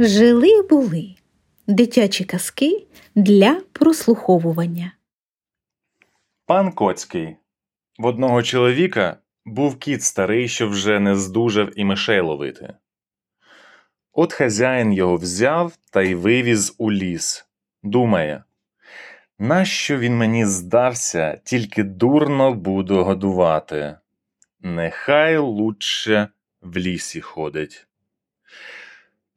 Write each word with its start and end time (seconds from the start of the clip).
Жили 0.00 0.62
були 0.62 1.14
дитячі 1.66 2.24
казки 2.24 2.86
для 3.14 3.60
прослуховування. 3.72 4.92
Пан 6.46 6.72
Коцький. 6.72 7.36
В 7.98 8.06
одного 8.06 8.42
чоловіка 8.42 9.16
був 9.44 9.78
кіт 9.78 10.02
старий, 10.02 10.48
що 10.48 10.68
вже 10.68 11.00
не 11.00 11.16
здужав 11.16 11.78
і 11.78 11.84
мишей 11.84 12.20
ловити. 12.20 12.74
От 14.12 14.32
хазяїн 14.32 14.92
його 14.92 15.16
взяв 15.16 15.76
та 15.90 16.02
й 16.02 16.14
вивіз 16.14 16.74
у 16.78 16.92
ліс. 16.92 17.46
Думає, 17.82 18.44
нащо 19.38 19.98
він 19.98 20.16
мені 20.16 20.46
здався, 20.46 21.40
тільки 21.44 21.82
дурно 21.82 22.54
буду 22.54 23.04
годувати. 23.04 23.96
Нехай 24.60 25.38
лучше 25.38 26.28
в 26.62 26.76
лісі 26.76 27.20
ходить. 27.20 27.88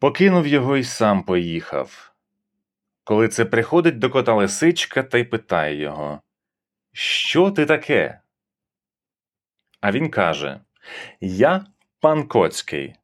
Покинув 0.01 0.47
його 0.47 0.77
й 0.77 0.83
сам 0.83 1.23
поїхав. 1.23 2.13
Коли 3.03 3.27
це 3.27 3.45
приходить 3.45 3.99
до 3.99 4.09
кота 4.09 4.33
лисичка 4.33 5.03
та 5.03 5.17
й 5.17 5.23
питає 5.23 5.75
його 5.75 6.21
Що 6.93 7.51
ти 7.51 7.65
таке? 7.65 8.21
А 9.81 9.91
він 9.91 10.09
каже 10.09 10.61
Я 11.19 11.65
пан 11.99 12.27
Коцький. 12.27 12.95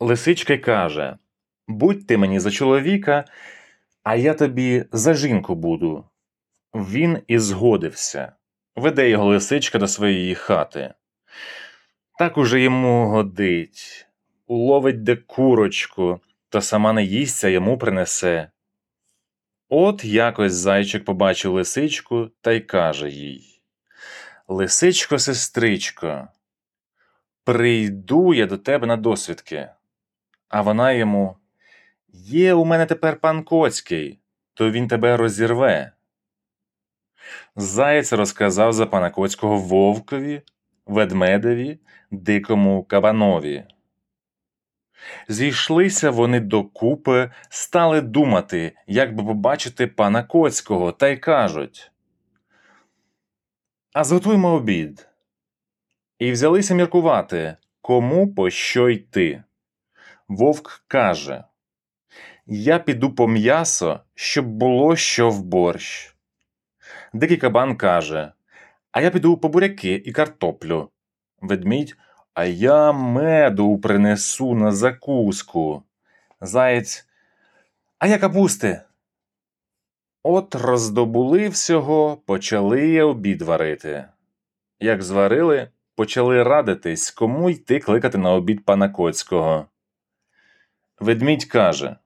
Лисичка 0.00 0.58
каже 0.58 1.18
Будь 1.68 2.06
ти 2.06 2.18
мені 2.18 2.40
за 2.40 2.50
чоловіка, 2.50 3.24
а 4.02 4.14
я 4.14 4.34
тобі 4.34 4.84
за 4.92 5.14
жінку 5.14 5.54
буду. 5.54 6.04
Він 6.74 7.22
і 7.26 7.38
згодився. 7.38 8.32
Веде 8.76 9.10
його 9.10 9.24
лисичка 9.24 9.78
до 9.78 9.88
своєї 9.88 10.34
хати. 10.34 10.94
Так 12.18 12.38
уже 12.38 12.60
йому 12.60 13.08
годить, 13.08 14.06
уловить 14.46 15.02
де 15.02 15.16
курочку, 15.16 16.20
та 16.48 16.60
сама 16.60 16.92
не 16.92 17.04
їсться 17.04 17.48
йому 17.48 17.78
принесе. 17.78 18.50
От 19.68 20.04
якось 20.04 20.52
зайчик 20.52 21.04
побачив 21.04 21.52
лисичку 21.52 22.30
та 22.40 22.52
й 22.52 22.60
каже 22.60 23.10
їй 23.10 23.62
Лисичко, 24.48 25.18
сестричко, 25.18 26.28
прийду 27.44 28.34
я 28.34 28.46
до 28.46 28.58
тебе 28.58 28.86
на 28.86 28.96
досвідки. 28.96 29.68
А 30.48 30.62
вона 30.62 30.92
йому 30.92 31.36
Є 32.18 32.54
у 32.54 32.64
мене 32.64 32.86
тепер 32.86 33.16
пан 33.16 33.42
Коцький, 33.42 34.18
то 34.54 34.70
він 34.70 34.88
тебе 34.88 35.16
розірве. 35.16 35.92
Заєць 37.56 38.12
розказав 38.12 38.72
за 38.72 38.86
пана 38.86 39.10
Коцького 39.10 39.56
вовкові, 39.56 40.42
ведмедеві, 40.86 41.78
дикому 42.10 42.84
кабанові. 42.84 43.64
Зійшлися 45.28 46.10
вони 46.10 46.40
докупи, 46.40 47.30
стали 47.48 48.00
думати, 48.00 48.76
як 48.86 49.14
би 49.14 49.24
побачити 49.24 49.86
пана 49.86 50.22
Коцького, 50.22 50.92
та 50.92 51.08
й 51.08 51.16
кажуть 51.16 51.92
А 53.92 54.04
зготуймо 54.04 54.52
обід. 54.52 55.08
І 56.18 56.32
взялися 56.32 56.74
міркувати, 56.74 57.56
кому 57.80 58.34
по 58.34 58.50
що 58.50 58.88
йти. 58.88 59.42
Вовк 60.28 60.84
каже 60.88 61.44
Я 62.46 62.78
піду 62.78 63.14
по 63.14 63.28
м'ясо, 63.28 64.00
щоб 64.14 64.46
було 64.46 64.96
що 64.96 65.30
в 65.30 65.42
борщ. 65.42 66.16
Дикий 67.12 67.36
кабан 67.36 67.76
каже 67.76 68.32
А 68.92 69.00
я 69.00 69.10
піду 69.10 69.36
по 69.36 69.48
буряки 69.48 69.94
і 69.94 70.12
картоплю. 70.12 70.90
Ведмідь 71.40 71.96
а 72.36 72.44
я 72.44 72.92
меду 72.92 73.78
принесу 73.78 74.54
на 74.54 74.72
закуску. 74.72 75.82
Заєць. 76.40 77.08
А 77.98 78.06
я 78.06 78.18
капусти. 78.18 78.80
От 80.22 80.54
роздобули 80.54 81.48
всього, 81.48 82.16
почали 82.16 83.02
обід 83.02 83.42
варити. 83.42 84.04
Як 84.80 85.02
зварили, 85.02 85.70
почали 85.94 86.42
радитись, 86.42 87.10
кому 87.10 87.50
йти 87.50 87.78
кликати 87.78 88.18
на 88.18 88.32
обід 88.32 88.64
пана 88.64 88.88
Коцького. 88.88 89.66
Ведмідь 91.00 91.44
каже 91.44 91.96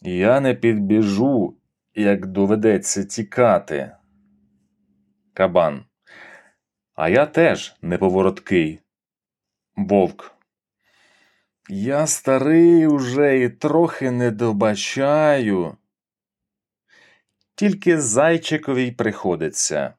Я 0.00 0.40
не 0.40 0.54
підбіжу, 0.54 1.54
як 1.94 2.26
доведеться 2.26 3.04
тікати. 3.04 3.92
Кабан. 5.34 5.84
А 7.00 7.08
я 7.08 7.26
теж 7.26 7.76
неповороткий. 7.82 8.80
Вовк. 9.76 10.34
Я 11.68 12.06
старий 12.06 12.86
уже 12.86 13.40
і 13.40 13.48
трохи 13.48 14.10
не 14.10 14.30
добачаю. 14.30 15.76
Тільки 17.54 18.00
зайчикові 18.00 18.90
приходиться. 18.92 19.94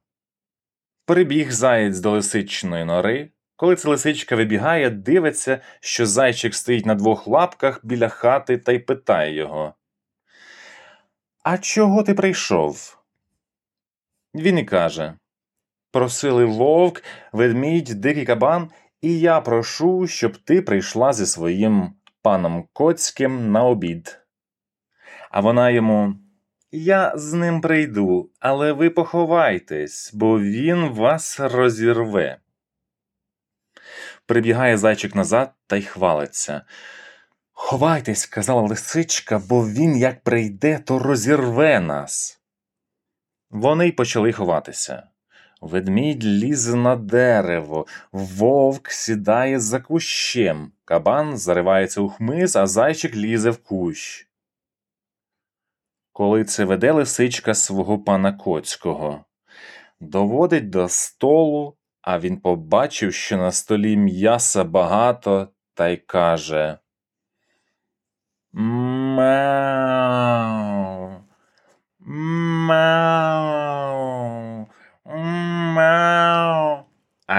Прибіг 1.06 1.52
заєць 1.52 2.00
до 2.00 2.12
лисичної 2.12 2.86
нори. 2.86 3.32
Коли 3.56 3.76
ця 3.76 3.90
лисичка 3.90 4.36
вибігає, 4.36 4.90
дивиться, 4.90 5.62
що 5.80 6.06
зайчик 6.06 6.56
стоїть 6.56 6.86
на 6.86 6.96
двох 6.96 7.28
лапках 7.28 7.80
біля 7.86 8.10
хати 8.10 8.58
та 8.58 8.72
й 8.72 8.80
питає 8.80 9.36
його. 9.36 9.74
А 11.44 11.58
чого 11.58 12.04
ти 12.04 12.14
прийшов? 12.14 12.98
Він 14.36 14.58
і 14.58 14.66
каже 14.66 15.14
Просили 15.92 16.46
вовк, 16.46 17.04
ведмідь, 17.34 18.02
дикий 18.02 18.26
кабан, 18.26 18.70
і 19.02 19.20
я 19.20 19.42
прошу, 19.42 20.08
щоб 20.08 20.38
ти 20.38 20.62
прийшла 20.62 21.14
зі 21.14 21.26
своїм 21.26 21.94
паном 22.22 22.68
Коцьким 22.74 23.52
на 23.52 23.64
обід. 23.64 24.20
А 25.32 25.42
вона 25.42 25.70
йому 25.70 26.16
Я 26.72 27.14
з 27.16 27.34
ним 27.34 27.62
прийду, 27.62 28.32
але 28.40 28.72
ви 28.72 28.90
поховайтесь, 28.90 30.12
бо 30.14 30.40
він 30.40 30.90
вас 30.90 31.40
розірве. 31.40 32.38
Прибігає 34.26 34.78
зайчик 34.78 35.16
назад 35.16 35.52
та 35.68 35.76
й 35.76 35.82
хвалиться. 35.82 36.62
Ховайтесь, 37.52 38.26
казала 38.26 38.62
лисичка, 38.62 39.42
бо 39.50 39.68
він, 39.68 39.98
як 39.98 40.24
прийде, 40.24 40.80
то 40.80 41.00
розірве 41.00 41.80
нас. 41.80 42.42
Вони 43.50 43.88
й 43.88 43.92
почали 43.92 44.32
ховатися. 44.32 45.11
Ведмідь 45.62 46.26
лізе 46.26 46.76
на 46.76 46.96
дерево, 46.96 47.88
вовк 48.12 48.92
сідає 48.92 49.60
за 49.60 49.80
кущем, 49.80 50.72
кабан 50.86 51.38
заривається 51.38 52.02
у 52.02 52.10
хмиз, 52.10 52.56
а 52.56 52.68
зайчик 52.68 53.16
лізе 53.16 53.50
в 53.50 53.58
кущ. 53.58 54.28
Коли 56.14 56.44
це 56.44 56.66
веде 56.66 56.92
лисичка 56.92 57.54
свого 57.54 58.00
пана 58.00 58.34
Коцького, 58.34 59.26
доводить 60.00 60.70
до 60.70 60.90
столу, 60.90 61.78
а 62.02 62.20
він 62.20 62.38
побачив, 62.38 63.14
що 63.14 63.38
на 63.38 63.52
столі 63.52 63.98
м'яса 63.98 64.64
багато, 64.64 65.48
та 65.74 65.88
й 65.88 65.98
каже 65.98 66.78
Мяу. 68.54 70.41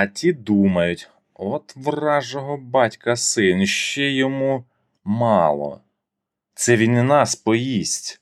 А 0.03 0.07
ті 0.07 0.33
думають 0.33 1.11
от 1.35 1.77
вражого 1.77 2.57
батька 2.57 3.17
син, 3.17 3.67
ще 3.67 4.11
йому 4.11 4.65
мало. 5.05 5.81
Це 6.55 6.77
він 6.77 6.97
і 6.97 7.03
нас 7.03 7.35
поїсть. 7.35 8.21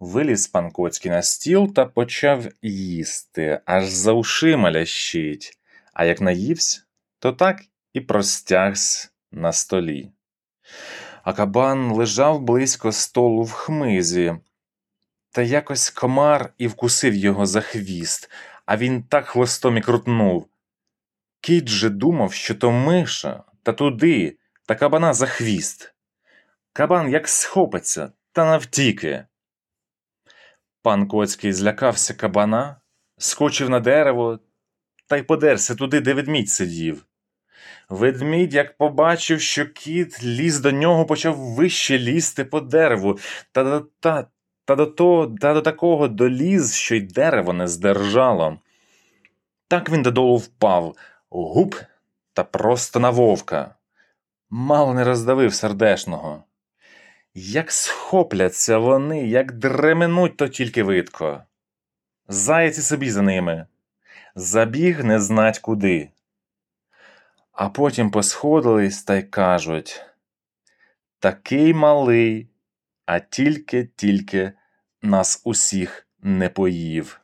Виліз 0.00 0.46
пан 0.46 0.70
Коцький 0.70 1.10
на 1.10 1.22
стіл 1.22 1.74
та 1.74 1.86
почав 1.86 2.46
їсти, 2.62 3.60
аж 3.64 3.88
за 3.88 4.12
ушима 4.12 4.72
лящить, 4.72 5.58
а 5.92 6.04
як 6.04 6.20
наївсь, 6.20 6.86
то 7.18 7.32
так 7.32 7.62
і 7.92 8.00
простягсь 8.00 9.12
на 9.32 9.52
столі. 9.52 10.10
А 11.22 11.32
кабан 11.32 11.92
лежав 11.92 12.40
близько 12.40 12.92
столу 12.92 13.42
в 13.42 13.52
хмизі, 13.52 14.36
та 15.30 15.42
якось 15.42 15.90
комар 15.90 16.52
і 16.58 16.66
вкусив 16.66 17.14
його 17.14 17.46
за 17.46 17.60
хвіст, 17.60 18.30
а 18.66 18.76
він 18.76 19.02
так 19.02 19.26
хвостом 19.26 19.76
і 19.76 19.80
крутнув. 19.80 20.48
Кіт 21.46 21.68
же 21.68 21.90
думав, 21.90 22.32
що 22.32 22.54
то 22.54 22.72
миша, 22.72 23.42
та 23.62 23.72
туди, 23.72 24.38
та 24.66 24.74
кабана 24.74 25.14
за 25.14 25.26
хвіст. 25.26 25.94
Кабан 26.72 27.10
як 27.10 27.28
схопиться 27.28 28.12
та 28.32 28.44
навтіки. 28.44 29.24
Пан 30.82 31.08
Коцький 31.08 31.52
злякався 31.52 32.14
кабана, 32.14 32.76
скочив 33.18 33.70
на 33.70 33.80
дерево 33.80 34.38
та 35.06 35.16
й 35.16 35.22
подерся 35.22 35.74
туди, 35.74 36.00
де 36.00 36.14
ведмідь 36.14 36.48
сидів. 36.48 37.06
Ведмідь, 37.88 38.54
як 38.54 38.76
побачив, 38.76 39.40
що 39.40 39.66
кіт 39.66 40.24
ліз 40.24 40.60
до 40.60 40.72
нього, 40.72 41.06
почав 41.06 41.36
вище 41.36 41.98
лізти 41.98 42.44
по 42.44 42.60
дереву, 42.60 43.18
та 43.52 43.80
та, 44.00 44.26
та, 44.64 44.74
до 44.74 44.86
того, 44.86 45.34
та 45.40 45.54
до 45.54 45.62
такого 45.62 46.08
доліз, 46.08 46.74
що 46.74 46.94
й 46.94 47.00
дерево 47.00 47.52
не 47.52 47.68
здержало. 47.68 48.58
Так 49.68 49.90
він 49.90 50.02
додолу 50.02 50.36
впав, 50.36 50.96
гуп 51.30 51.74
та 52.32 52.44
просто 52.44 53.00
на 53.00 53.10
вовка. 53.10 53.74
мало 54.50 54.94
не 54.94 55.04
роздавив 55.04 55.54
сердешного. 55.54 56.44
Як 57.34 57.72
схопляться 57.72 58.78
вони, 58.78 59.26
як 59.26 59.52
дременуть, 59.52 60.36
то 60.36 60.48
тільки 60.48 60.82
видко. 60.82 61.42
Заяці 62.28 62.82
собі 62.82 63.10
за 63.10 63.22
ними. 63.22 63.66
Забіг 64.34 65.04
не 65.04 65.20
знать 65.20 65.58
куди. 65.58 66.10
А 67.52 67.68
потім 67.68 68.10
посходились 68.10 69.02
та 69.02 69.16
й 69.16 69.22
кажуть 69.22 70.06
такий 71.18 71.74
малий, 71.74 72.48
а 73.06 73.20
тільки-тільки 73.20 74.52
нас 75.02 75.42
усіх 75.44 76.06
не 76.22 76.48
поїв. 76.48 77.20